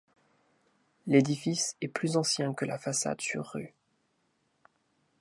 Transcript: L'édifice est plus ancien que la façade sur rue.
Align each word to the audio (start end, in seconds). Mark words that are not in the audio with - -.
L'édifice 1.05 1.77
est 1.79 1.87
plus 1.87 2.17
ancien 2.17 2.55
que 2.55 2.65
la 2.65 2.79
façade 2.79 3.21
sur 3.21 3.45
rue. 3.53 3.71